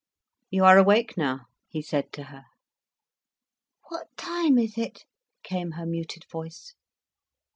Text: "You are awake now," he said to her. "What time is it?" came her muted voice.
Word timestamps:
"You 0.49 0.63
are 0.65 0.79
awake 0.79 1.15
now," 1.15 1.45
he 1.69 1.83
said 1.83 2.11
to 2.13 2.23
her. 2.33 2.45
"What 3.89 4.07
time 4.17 4.57
is 4.57 4.75
it?" 4.75 5.05
came 5.43 5.73
her 5.73 5.85
muted 5.85 6.23
voice. 6.31 6.73